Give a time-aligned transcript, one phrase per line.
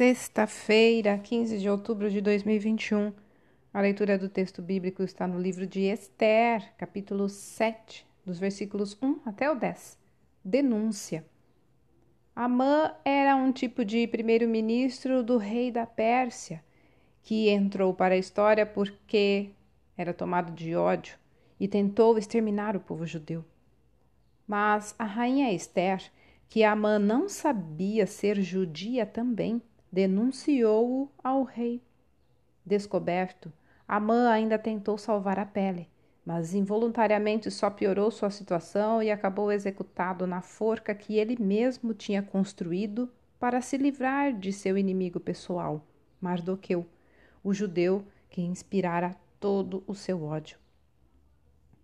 [0.00, 3.12] Sexta-feira, 15 de outubro de 2021.
[3.70, 9.20] A leitura do texto bíblico está no livro de Esther, capítulo 7, dos versículos 1
[9.26, 9.98] até o 10.
[10.42, 11.22] Denúncia.
[12.34, 16.64] Amã era um tipo de primeiro-ministro do rei da Pérsia,
[17.22, 19.50] que entrou para a história porque
[19.98, 21.18] era tomado de ódio
[21.60, 23.44] e tentou exterminar o povo judeu.
[24.46, 26.10] Mas a rainha Esther,
[26.48, 29.60] que Amã não sabia ser judia também,
[29.90, 31.82] denunciou-o ao rei.
[32.64, 33.52] Descoberto,
[33.86, 35.88] Amã ainda tentou salvar a pele,
[36.24, 42.22] mas involuntariamente só piorou sua situação e acabou executado na forca que ele mesmo tinha
[42.22, 45.84] construído para se livrar de seu inimigo pessoal,
[46.20, 46.86] Mardoqueu,
[47.42, 50.56] o judeu que inspirara todo o seu ódio.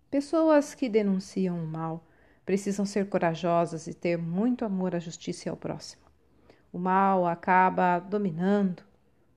[0.09, 2.07] Pessoas que denunciam o mal
[2.45, 6.06] precisam ser corajosas e ter muito amor à justiça e ao próximo.
[6.77, 8.83] O mal acaba dominando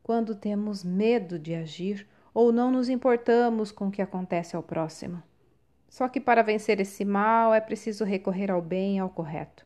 [0.03, 5.23] quando temos medo de agir ou não nos importamos com o que acontece ao próximo.
[5.89, 9.65] Só que para vencer esse mal é preciso recorrer ao bem e ao correto.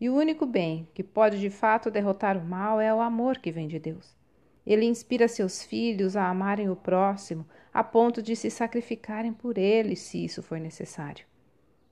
[0.00, 3.50] E o único bem que pode de fato derrotar o mal é o amor que
[3.50, 4.16] vem de Deus.
[4.64, 9.96] Ele inspira seus filhos a amarem o próximo a ponto de se sacrificarem por ele,
[9.96, 11.26] se isso for necessário.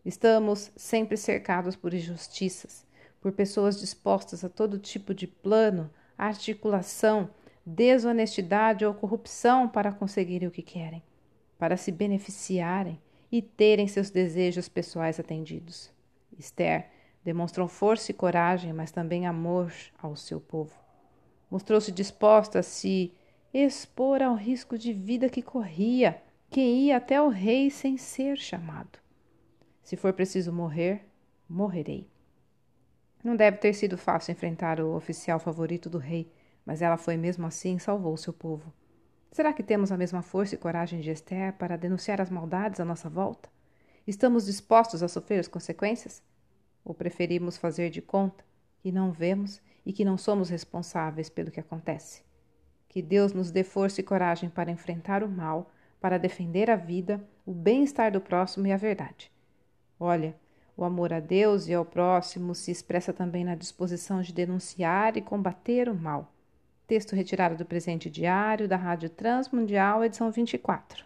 [0.04, 2.85] Estamos sempre cercados por injustiças,
[3.26, 7.28] por pessoas dispostas a todo tipo de plano, articulação,
[7.66, 11.02] desonestidade ou corrupção para conseguirem o que querem,
[11.58, 15.90] para se beneficiarem e terem seus desejos pessoais atendidos.
[16.38, 16.88] Esther
[17.24, 20.78] demonstrou força e coragem, mas também amor ao seu povo.
[21.50, 23.12] Mostrou-se disposta a se
[23.52, 29.00] expor ao risco de vida que corria, que ia até o rei sem ser chamado.
[29.82, 31.04] Se for preciso morrer,
[31.48, 32.08] morrerei.
[33.26, 36.32] Não deve ter sido fácil enfrentar o oficial favorito do rei,
[36.64, 38.72] mas ela foi mesmo assim e salvou seu povo.
[39.32, 42.84] Será que temos a mesma força e coragem de Esther para denunciar as maldades à
[42.84, 43.48] nossa volta?
[44.06, 46.22] Estamos dispostos a sofrer as consequências?
[46.84, 48.44] Ou preferimos fazer de conta
[48.78, 52.22] que não vemos e que não somos responsáveis pelo que acontece?
[52.88, 57.28] Que Deus nos dê força e coragem para enfrentar o mal, para defender a vida,
[57.44, 59.32] o bem-estar do próximo e a verdade.
[59.98, 60.36] Olha,
[60.76, 65.22] o amor a Deus e ao próximo se expressa também na disposição de denunciar e
[65.22, 66.30] combater o mal.
[66.86, 71.05] Texto retirado do presente diário da Rádio Transmundial, edição 24.